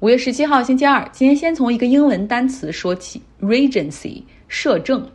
[0.00, 1.06] 五月十七号，星期二。
[1.12, 5.06] 今天先从一个英文单词说起：Regency，摄政。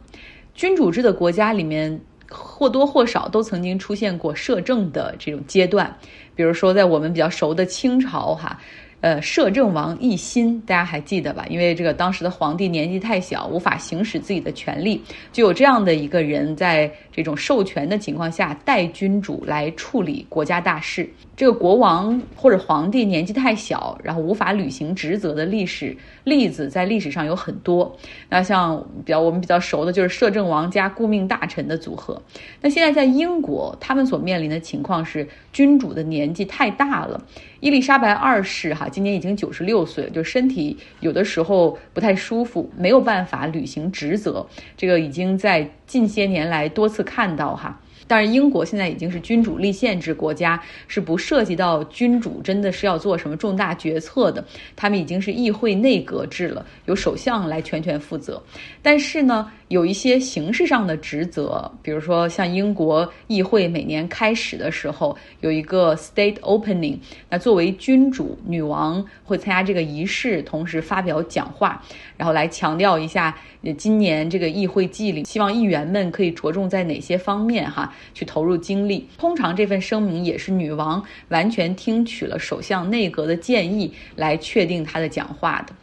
[0.54, 5.92] 君主制的国家里面，或多或少都曾经出现过摄政的这种阶段。
[6.36, 8.62] 比如说，在我们比较熟的清朝，哈。
[9.02, 11.46] 呃，摄政王奕欣，大家还记得吧？
[11.48, 15.00] 因为这个当时的皇帝年纪太小，无法行使自己的权利，
[15.32, 21.08] 就有这样的一个人，在这种授权的情况下，代君主来处理国家大事。
[21.36, 27.96] 这个国王或者皇帝年纪太小，然后无法履行职责的历史例子，在历史上有很多。
[28.30, 32.20] 那像比较我们比较熟的就是摄政王加顾命大臣的组合。
[32.62, 37.22] 那现在在英国，他们所面临的情况是，君主的年纪太大了。
[37.60, 44.46] 伊丽莎白二世哈，今年已经九十六岁，就身体有的时候不太舒服，没有办法履行职责。
[44.78, 47.82] 这个已经在近些年来多次看到哈。
[48.08, 54.46] 但是英国现在已经是君主立宪制国家，是不涉及到君主真的是要做什么重大决策的。
[54.76, 58.42] 他们已经是议会内阁制了，由首相来全权负责。
[58.82, 66.98] 但是呢，有一些形式上的职责，比如说像英国议会每年开始的时候有一个 state opening，
[67.30, 71.82] 那作为君主女王会参加这个仪式，同时发表讲话，
[72.18, 73.36] 然后来强调一下
[73.78, 77.92] 今年这个议会季里，希望议员们可以着重在哪些方面哈。
[78.14, 85.74] 去投入精力，通常这份声明也是女王完全听取了首相内阁的建议来确定她的讲话的。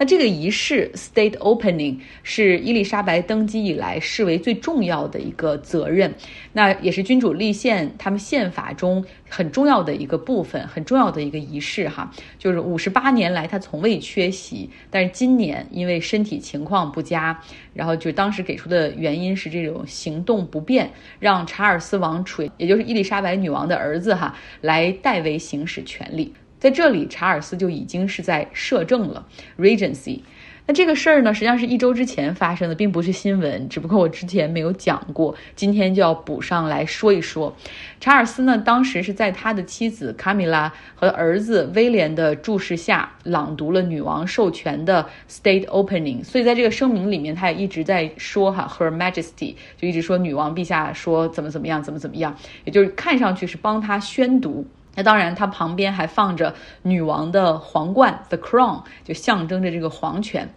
[0.00, 6.14] 那这个仪式 （State Opening） 是伊丽莎白登基以来视为最重要的一个责任，
[6.54, 12.10] 那也是君主立宪他们宪法中很重要的一个部分，很重要的一个仪式哈。
[12.38, 17.38] 就是五十八年来他从未缺席，但是今年因为身体情况不佳，
[17.74, 26.32] 然后就当时给出的原因是这种行动不便，让查尔斯王储，也就是伊丽莎白女王的儿子哈，来代为行使权力。
[26.60, 29.26] 在这里，查尔斯就已经是在摄政了
[29.58, 30.20] ，Regency。
[30.66, 37.56] 那这个事儿呢，实际上是一周之前发生的，并不是新闻，只不过我之前没有讲过，今天就要补上来说一说。
[37.98, 46.22] 查尔斯呢，当时是在他的妻子卡米拉和儿子威廉的注视下，朗读了女王授权的 State Opening。
[46.22, 54.66] 所以在这个声明里面，他也一直在说哈，Her Majesty，就一直说女王陛下说怎么怎么样，怎么怎么样，也就是看上去是帮他宣读。
[54.94, 60.48] 那当然，它旁边还放着女王的皇冠，the crown，就象征着这个皇权。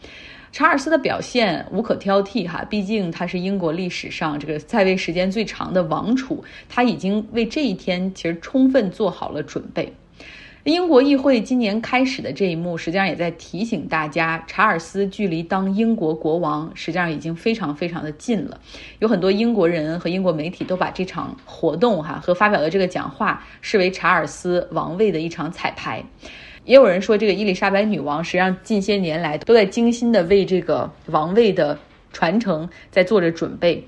[0.52, 9.92] 查尔斯的表现无可挑剔哈，毕竟他是英国历史上这个在位时间最长的王储，他已经为这一天其实充分做好了准备。
[10.72, 18.58] 英国议会今年开始的这一幕，实际上也在提醒大家，查尔斯距离当英国国王实际上已经非常非常的近了。
[19.00, 26.02] 有很多英国人和英国媒体都把这场活动哈和发表的这个讲话视为查尔斯王位的一场彩排。
[26.64, 31.78] 也有人说，这个伊丽莎白女王实际上近些年来都在精心的为这个王位的
[32.14, 33.86] 传承在做着准备。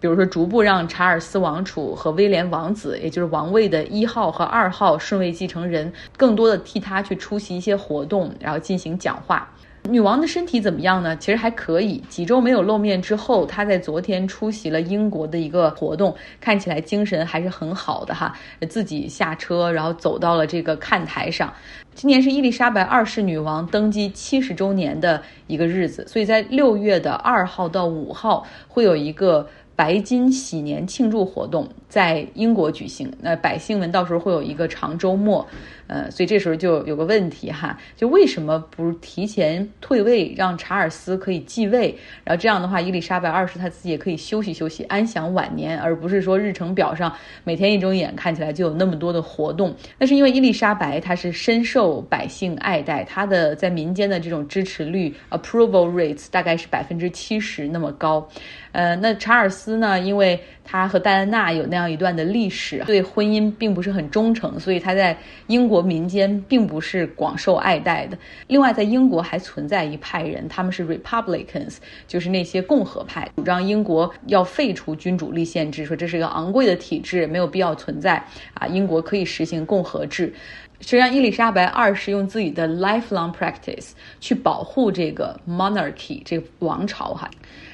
[0.00, 9.46] 比如说，逐步让查尔斯王储和威廉王子，也就是王位的一号和二号顺位继承人，更多的替他去出席一些活动，然后进行讲话。
[9.88, 11.16] 女王的身体怎么样呢？
[11.16, 11.98] 其实还可以。
[12.08, 18.34] 几周没有露面之后，她在昨天出席了英国的一个活动，看起来精神还是很好的哈。
[18.68, 21.52] 自己下车，然后走到了这个看台上。
[21.94, 29.46] 今年是伊丽莎白二世女王登基七十周年的一个日子，所以在六月的二号到五号会有一个。
[29.80, 31.66] 白金喜年庆祝活动。
[31.90, 35.46] 在英国举行，那百姓们到时候会有一个长周末，
[35.88, 47.12] 呃，所以这时候就有个问题哈，就为什么不提前退位，让查尔斯可以继位，然后这样的话，伊丽莎白二世她自己也可以休息休息，安享晚年，而不是说日程表上
[47.44, 49.74] 每天一睁眼看起来就有那么多的活动。
[49.98, 58.26] 那是因为伊丽莎白她是深受百姓爱戴，她的在民间的这种支持率 approval rates 大概是百分之七十那么高。
[58.72, 59.98] 呃，那查尔斯呢？
[59.98, 68.18] 因为他和戴安娜有那样这样一段的历史，对婚姻并不是很忠诚，所以他在英国民间并不是广受爱戴的。
[68.48, 78.22] 另外，在英国还存在一派人，他们是 Republicans，就是那些共和派，主张英国要废除君主立宪制，说这是一个昂贵的体制，没有必要存在
[78.52, 78.66] 啊。
[78.66, 80.34] 英国可以实行共和制。
[80.82, 87.30] 实际上，伊丽莎白二世用自己的 lifelong practice 去保护这个 monarchy 这个王朝哈。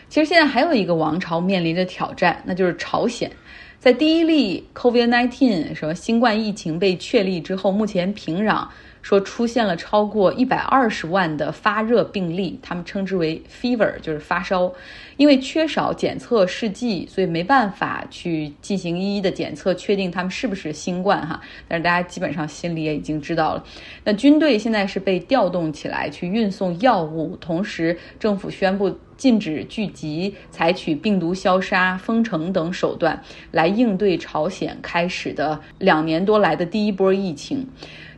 [0.09, 3.29] 其实现在还有一个王朝面临着挑战，那就是朝鲜。
[3.79, 8.67] 在第一例 COVID-19 什么新冠疫情被确立之后，目前平壤
[9.01, 14.73] 说出现了超过一百二十万的发热病例，他们称之为 fever，就是发烧。
[15.17, 21.41] 因为缺少检测试剂，所以没办法去进行一一的检测，确定他们是不是新冠哈。
[21.69, 23.65] 但是大家基本上心里也已经知道了。
[24.03, 28.99] 那军队现在是被调动起来去运送药物，同时政府宣布。
[29.17, 33.23] 禁止聚集，采取病毒消杀、封城等手段
[33.53, 37.67] 来应对朝鲜开始的两年多来的第一波疫情。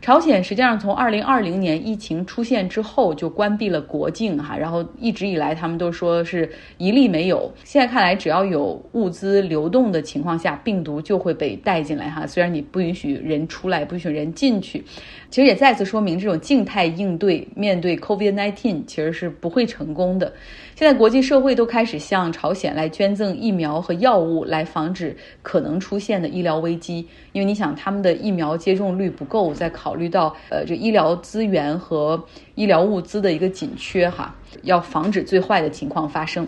[0.00, 7.52] 朝鲜实际上从二零二零年疫情出现之后就关闭了国境哈，然后一直以来他们都说是一例没有。
[7.64, 12.26] 现在看来，只要有物资流动的情况下，病毒就会被带进来哈。
[12.26, 14.84] 虽然你不允许人出来，不允许人进去，
[15.30, 20.32] 其实也再次说明这种静态应对面对 COVID-19 其实是不会成功的。
[20.74, 27.04] 现在国际社会都开始向朝鲜来捐赠疫苗和药物，来防止可能出现的医疗危机。
[27.32, 32.22] 因为你想，他们的疫苗接种率不够，在考考虑到呃这医疗资源和
[32.56, 36.46] 医疗物资的一个紧缺哈，要防止最坏的情况发生。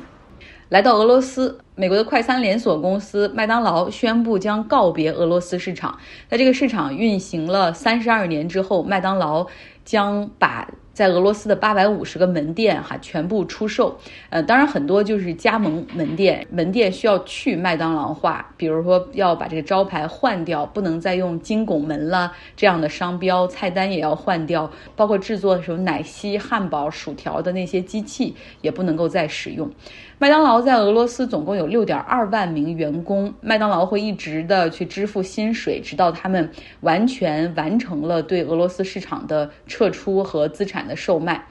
[0.69, 5.98] 来到俄罗斯，美国的快餐连锁公司麦当劳宣布将告别俄罗斯市场，
[6.28, 9.46] 在这个市场运行了三十二年之后，麦当劳
[9.87, 10.69] 将把。
[10.92, 13.98] 在俄罗斯的八百五十个门店，哈，全部出售。
[14.28, 29.70] 呃，当然很多就是加盟门店，门店需要去麦当劳化，比如说要把这个招牌换掉，不能再用金拱门了这样的商标，菜单也要换掉，包括制作什么奶昔、汉堡、薯条的那些机器也不能够再使用。
[30.19, 36.50] 麦当劳在俄罗斯总共有六点二万名员工，麦当劳会一直的去支付薪水，直到他们
[36.81, 41.44] 完全完成了对俄罗斯市场的撤出和资产的售卖。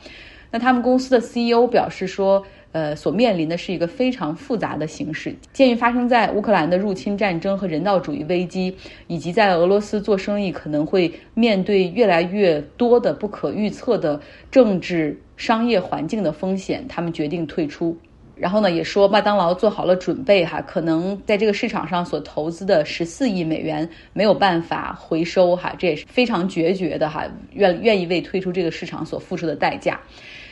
[0.51, 17.95] 那他们公司的 CEO 表示说，呃，所面临的是一个非常复杂的形势，鉴于发生在乌克兰的入侵战争和人道主义危机，以及在俄罗斯做生意可能会面对越来越多的不可预测的政治商业环境的风险，他们决定退出。
[18.39, 29.99] 然后呢，也说麦当劳做好了准备哈，可能在这个市场上所投资的十四亿美元没有办法回收哈，这也是非常决绝的哈，愿愿意为推出这个市场所付出的代价。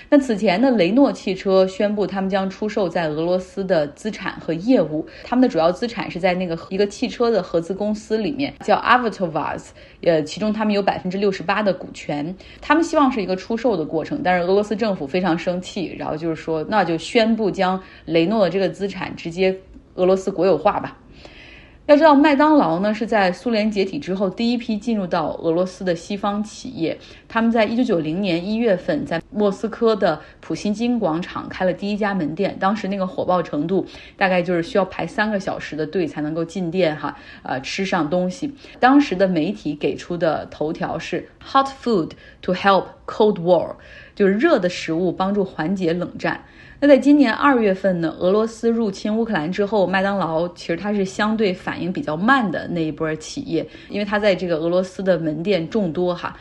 [0.09, 5.06] 那此前呢，雷诺汽车宣布他们将出售在俄罗斯的资产和业务。
[5.24, 9.68] 他们的主要资产是在那个一个汽车的合资公司里面，叫 Avatovaz，
[10.01, 12.33] 呃，其中他们有百分之六十八的股权。
[12.62, 19.54] 他们希望是一个出售的过程，但是俄罗斯政府非常生气，然后就是说，那就宣布将雷诺的这个资产直接
[19.95, 20.98] 俄罗斯国有化吧。
[21.87, 26.97] 要知道，麦当劳呢是在苏联解体之后第一批进入到俄罗斯的西方企业。
[27.29, 33.85] 他们在一九九零年一月份在莫斯科的普辛金广场开了第一家门店，当时那个火爆程度
[34.17, 38.53] 大概就是需要排三个小时的队才能够进店哈，呃，吃上东西。
[38.81, 42.11] 当时的媒体给出的头条是 “Hot food
[42.41, 43.75] to help cold war”，
[44.13, 46.43] 就是热的食物帮助缓解冷战。
[46.79, 56.38] 那在今年二月份呢，俄罗斯入侵乌克兰之后，麦当劳其实它是相对反应比较慢的那一波企业，因为它在这个俄罗斯的门店众多哈。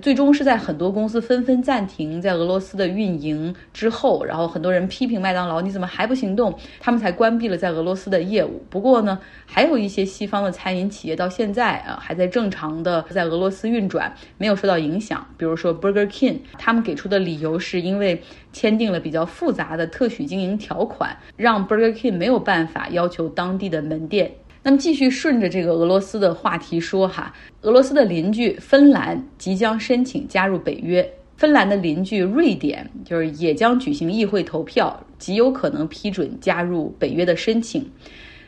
[0.00, 6.56] 最终是在很多公司纷纷暂停在俄罗斯的运营之后，然后很多人批评麦当劳，你怎么还不行动？
[6.78, 8.62] 他们才关闭了在俄罗斯的业务。
[8.70, 15.26] 不过呢，还有一些西方的餐饮企业到现在啊还在正常的在俄罗斯运转，没有受到影响。
[15.36, 24.30] 比如说 Burger King，他们给出的理由是因为签订了比较复杂的特许经营条款，让 Burger King 没有办法要求当地的门店。
[24.62, 27.32] 那么继续顺着这个俄罗斯的话题说哈，
[27.62, 37.90] 俄罗斯的邻居芬兰即将申请加入北约，芬兰的邻居瑞典就是也将举行议会投票，极有可能批准加入北约的申请。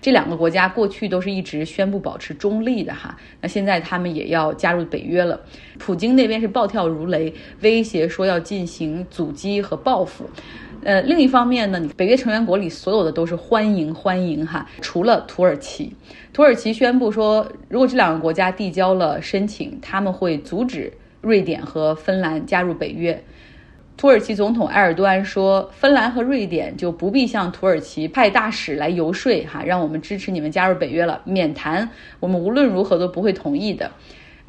[0.03, 5.41] 这两个国家过去都是一直宣布保持中立的哈，那现在他们也要加入北约了。
[5.79, 10.29] 普京那边是暴跳如雷，威胁说要进行阻击和报复。
[10.83, 15.95] 呃，另一方面呢，北约成员国里所有的都是欢迎欢迎哈，除了土耳其。
[16.33, 23.23] 土耳其宣布说，如果这两个国家递交了申请，他们会阻止瑞典和芬兰加入北约。
[24.03, 33.93] 土耳其总统埃尔多安说，芬兰和瑞典就不必向土耳其派大使来游说哈，让我们支持你们加入北约了，免谈，我们无论如何都不会同意的。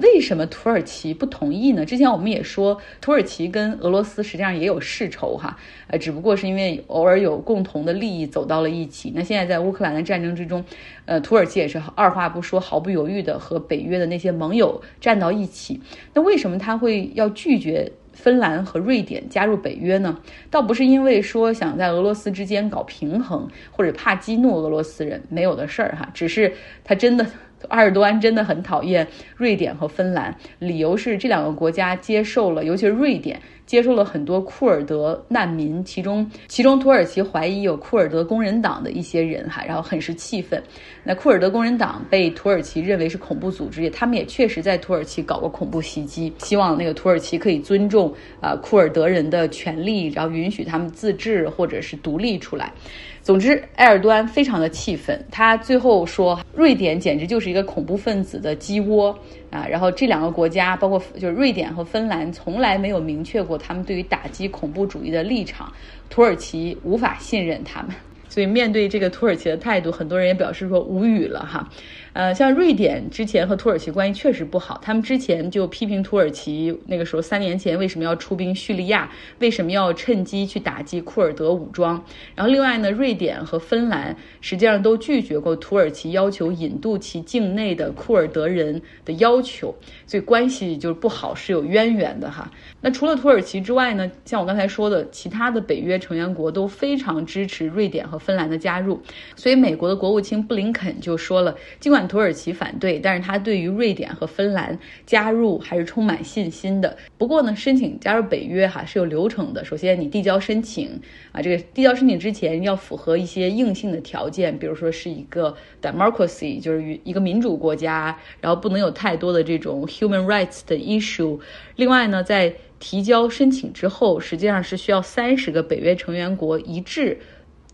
[0.01, 1.85] 为什么土耳其不同意呢？
[1.85, 5.55] 之前我们也说，土耳其跟俄罗斯实际上也有世仇哈，
[5.85, 9.13] 呃，只不过是因为偶尔有共同的利益走到了一起。
[9.15, 10.65] 那现在在乌克兰的战争之中，
[11.05, 15.79] 呃，土耳其也是二话不说、毫不犹豫的和北约的那些盟友站到一起。
[16.15, 20.17] 那为什么他会要拒绝芬兰和瑞典加入北约呢？
[20.49, 26.53] 倒不是因为说想在俄罗斯之间搞平衡，或者怕激怒俄罗斯人，没有的事儿哈，只是
[26.83, 27.25] 他真的。
[27.69, 33.39] 埃尔多安真的很讨厌瑞典和芬兰，理由是这两个国家接受了，尤其是瑞典。
[33.65, 40.61] 接受了很多库尔德难民，其中其中土耳其怀疑有库尔德工人党的一些人哈，然后很是气愤。
[41.01, 46.31] 那库尔德工人党被土耳其认为是恐怖组织，他们也确实在土耳其搞过恐怖袭击。
[46.39, 49.47] 希望那个土耳其可以尊重啊库尔德人的。
[49.53, 52.73] 权利，然后允许他们自治或者是独立出来。
[53.21, 59.15] 总之，埃尔多安非常的气愤，他最后说，瑞典简直就是一个恐怖分子的鸡窝
[59.51, 59.67] 啊！
[59.69, 65.71] 然后这两个国家，包括就是瑞典和芬兰，从来没有明确过他们对于打击恐怖主义的立场，
[66.09, 67.91] 土耳其无法信任他们。
[68.27, 71.69] 所以面对这个土耳其的态度，很多人也表示说无语了哈。
[72.13, 82.03] 呃，像瑞典之前和土耳其关系确实不好，他们之前就批评土耳其，那个时候三年前为什么要出兵叙利亚，为什么要趁机去打击库尔德武装？
[82.35, 89.73] 然后另外呢，瑞典和芬兰实际上都拒绝过土耳其要求引渡其境内的库尔德人的要求，
[90.05, 92.51] 所以关系就是不好，是有渊源的哈。
[92.79, 99.01] 那除了土耳其之外呢，像我刚才说的，其他的北约成员国都非常支持瑞典和芬兰的加入，
[99.35, 106.97] 所以美国的国务卿布林肯就说了，尽管土耳其反对，但是他对于瑞典和芬兰加入还是充满信心的。
[107.17, 109.63] 不过呢，申请加入北约哈是有流程的。
[109.63, 110.99] 首先，你递交申请
[111.31, 121.39] 啊，这个递交申请之前要符合一些硬性的条件，比如说是一个 democracy，就是与一个民主国家，然后不能有太多的这种 human rights 的 issue。
[121.75, 127.17] 另外呢，在提交申请之后，实际上是需要三十个北约成员国一致。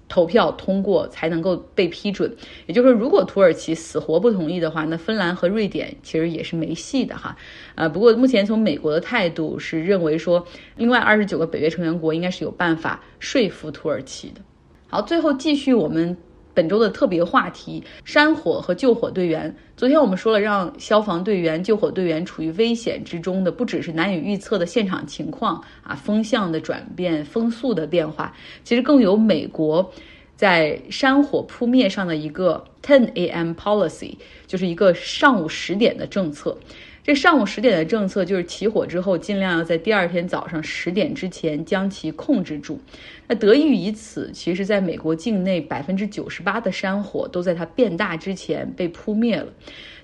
[0.10, 2.36] 投票通过才能够被批准，
[2.66, 7.38] 也就是说，如果土耳其死活不同意的话，那芬兰和瑞典其实也是没戏的哈。
[7.76, 14.42] 呃，不过目前从美国的态度是认为说，另外二十九个北约成员国应该是有办法说服土耳其的。
[14.90, 16.18] 好，最后继续我们。
[16.60, 19.56] 本周的特别话题：山火和救火队员。
[19.78, 28.36] 昨天我们说了，让消防队员、救火队员处于危险之中的，不只是难以预测的现场情况啊，风向的转变、风速的变化，
[28.66, 29.90] 其实更有美国
[30.36, 33.54] 在山火扑灭上的一个 ten a.m.
[33.54, 36.58] policy，就是一个上午十点的政策。
[37.04, 42.80] 这上午十点的政策就是起火之后，尽量要在第二天早上十点之前将其控制住。
[43.28, 49.52] 那得益于此，其实在美国境内百分之九十八的山火都在它变大之前被扑灭了。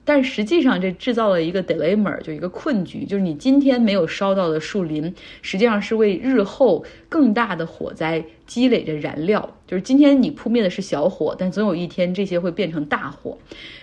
[0.06, 9.58] 但实际上，这制造了一个 dilemma，就一个困局，就是你今天没有烧到的树林，实际上是为日后更大的火灾积累着燃料。
[9.66, 13.36] 就是今天你扑灭的是小火，但总有一天这些会变成大火。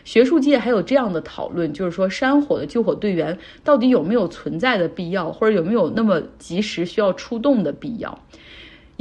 [0.05, 8.17] 学术界还有这样的讨论，就是说山火的救火队员到底有没有存在的必要，或者有没有那么及时需要出动的必要？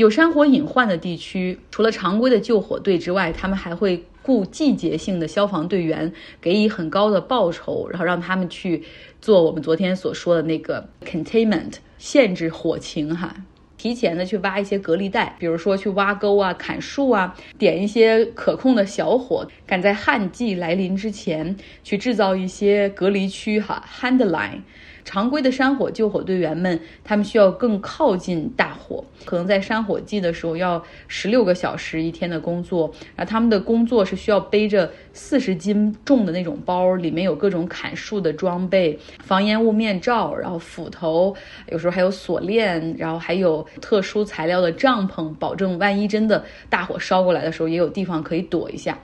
[0.02, 4.04] 有山火隐患的地区，除了常规的救火队之外，他们还会。
[4.24, 8.84] 雇季节性的消防队员，给予很高的报酬，然后让他们去
[9.20, 13.36] 做我们昨天所说的那个 containment，限制火情哈。
[13.80, 24.62] 提前的去挖一些隔离带，比如说去挖沟啊、砍树啊，点一些可控的小火，赶在旱季来临之前去制造一些隔离区哈 hand line。
[25.04, 41.36] 常规的山火救火队员们，他们需要更靠近大火，可能在山火季的时候要十六个小时一天的工作，然后他们的工作是需要背着四十斤重的那种包，里面有各种砍树的装备、防烟雾面罩，然后斧头，
[41.70, 48.98] 有时候还有锁链，然后还有特殊材料的帐篷，保证万一真的大火烧过来的时候，也有地方可以躲一下。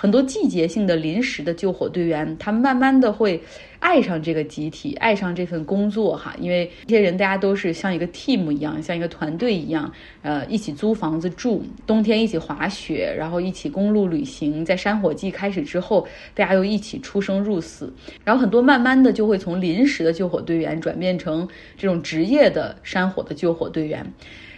[0.00, 3.38] 很多季节性的临时的救火队员，他慢慢的会
[3.80, 9.92] 爱上这个集体，爱上这份工作哈，因为这些人大家都是像一个 team 一样，像一个团队一样，
[10.22, 17.92] 呃，一起租房子住，冬天一起滑雪，然后一起公路旅行，在山火季开始之后，大家又一起出生入死，
[18.24, 24.10] 然后很多慢慢的就会从临时的救火队员转变成这种职业的山火的救火队员。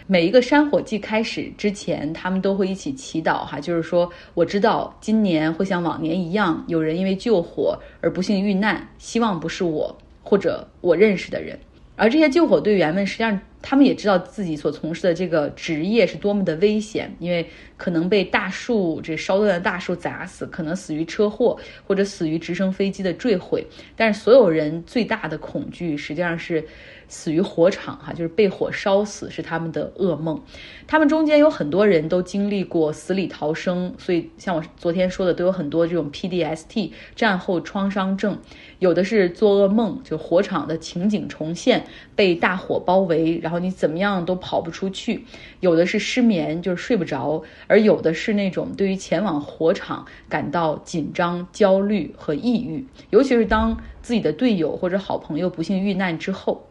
[0.05, 11.57] 每一个山火季开始之前，他们都会一起祈祷，哈，就是说，我知道今年会像往年一样，有人因为救火而不幸遇难，希望不是我或者我认识的人。
[11.95, 23.65] 而这些救火队员们，实际上他们也知道自己所从事的这个职业是多么的危险，因为可能被大树这烧断的大树砸死，可能死于车祸或者死于直升飞机的坠毁。
[23.95, 26.63] 但是所有人最大的恐惧，实际上是。
[27.09, 30.41] 死于火场，哈，就是被火烧死，是他们的噩梦。
[30.87, 38.39] 他们中间有很多人都经历过死里逃生，所以像我昨天说的，都有很多这种 PDST 战后创伤症。
[38.79, 45.19] 有的是做噩梦，就火场的情景重现，被大火包围，然后你怎么样都跑不出去；
[45.59, 56.67] 有的是失眠，就是睡不着；而有的是那种对于前往火场感到紧张、焦虑和抑郁，尤其是当自己的队友或者好朋友不幸遇难之后。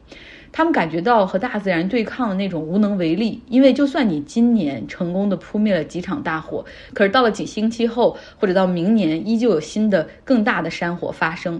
[0.54, 6.62] 他们感觉到和大自然对抗的那种无能为力，因为就算你今年成功的扑灭了几场大火，
[6.92, 11.58] 可是到了几星期后，或者到明年，依旧有新的更大的山火发生。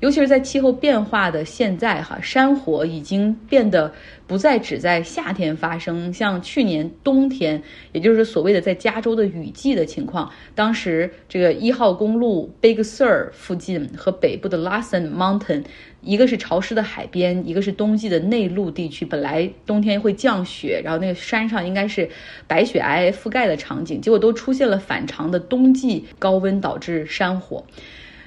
[0.00, 3.92] 尤其是在气候变化的现在，哈，山火已经变得
[4.26, 7.62] 不再只在夏天发生，像去年冬天，
[7.92, 15.64] 也就是所谓的在加州的雨季的情况，当时这个一号公路 Big Sur 附近和北部的 Lassen Mountain。
[16.02, 19.04] 一个是潮湿的海边，一个是冬季的内陆地区。
[19.04, 22.08] 本来冬天会降雪，然后那个山上应该是
[22.46, 27.64] 白雪皑皑覆盖的场景，结果都出现了反常的冬季高温导致山火。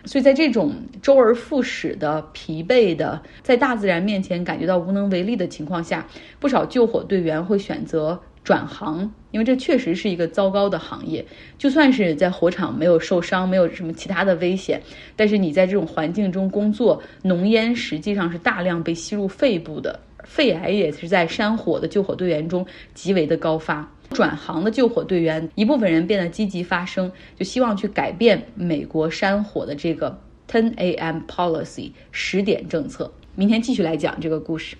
[0.09, 0.73] 所以在这种
[1.03, 6.03] 周而复始的疲惫的，在大自然面前感觉到无能为力的情况下，
[6.39, 8.19] 不少救火队员会选择。
[8.41, 11.23] 转行，因为这确实是一个糟糕的行业。
[11.59, 14.81] 就算是在火场没有受伤，没有什么其他的危险，
[15.15, 23.87] 但是你在这种环境中工作，浓烟实际上是大量被吸入肺部的，肺癌也是在山火的救火队员中极为的高发。
[24.11, 31.19] 转行的救火队员，一部分人变得积极发声，就希望去改变美国山火的这个 Ten A.M.
[31.27, 33.11] Policy 十点政策。
[33.35, 34.75] 明天继续来讲这个故事。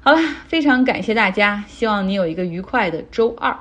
[0.00, 0.18] 好了，
[0.48, 3.56] 非常感谢大家，希望你有一个愉快的周二。